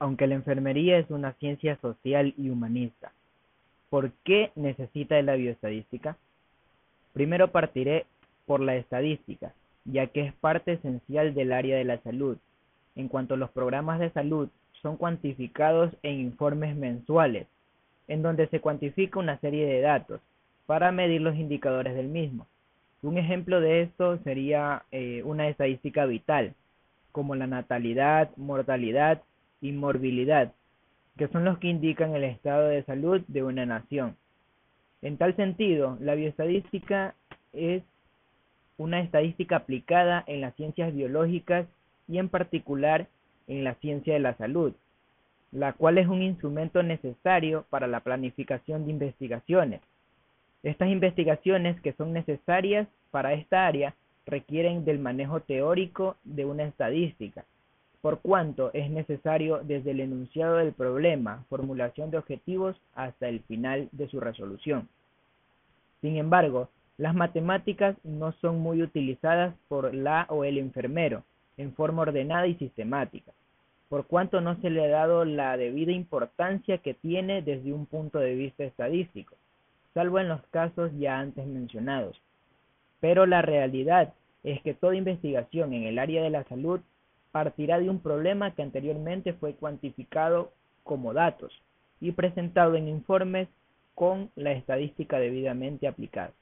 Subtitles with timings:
[0.00, 3.12] Aunque la enfermería es una ciencia social y humanista,
[3.90, 6.16] ¿por qué necesita de la bioestadística?
[7.12, 8.06] Primero partiré
[8.46, 9.52] por la estadística,
[9.84, 12.38] ya que es parte esencial del área de la salud,
[12.96, 14.48] en cuanto los programas de salud
[14.80, 17.46] son cuantificados en informes mensuales,
[18.08, 20.22] en donde se cuantifica una serie de datos
[20.64, 22.46] para medir los indicadores del mismo.
[23.02, 26.54] Un ejemplo de esto sería eh, una estadística vital,
[27.12, 29.20] como la natalidad, mortalidad
[29.60, 30.52] y morbilidad,
[31.16, 34.16] que son los que indican el estado de salud de una nación.
[35.02, 37.14] En tal sentido, la bioestadística
[37.52, 37.82] es
[38.76, 41.66] una estadística aplicada en las ciencias biológicas
[42.08, 43.08] y en particular
[43.46, 44.72] en la ciencia de la salud,
[45.52, 49.80] la cual es un instrumento necesario para la planificación de investigaciones.
[50.62, 53.94] Estas investigaciones que son necesarias para esta área
[54.26, 57.44] requieren del manejo teórico de una estadística,
[58.00, 63.88] por cuanto es necesario desde el enunciado del problema, formulación de objetivos hasta el final
[63.92, 64.88] de su resolución.
[66.00, 71.24] Sin embargo, las matemáticas no son muy utilizadas por la o el enfermero
[71.56, 73.32] en forma ordenada y sistemática,
[73.88, 78.18] por cuanto no se le ha dado la debida importancia que tiene desde un punto
[78.18, 79.34] de vista estadístico,
[79.92, 82.20] salvo en los casos ya antes mencionados.
[83.00, 86.80] Pero la realidad es que toda investigación en el área de la salud
[87.32, 91.52] partirá de un problema que anteriormente fue cuantificado como datos
[92.00, 93.48] y presentado en informes
[93.94, 96.32] con la estadística debidamente aplicada.